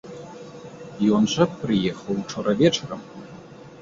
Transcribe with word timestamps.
Ён 1.17 1.23
жа 1.33 1.45
прыехаў 1.61 2.13
учора 2.23 2.51
вечарам. 2.63 3.01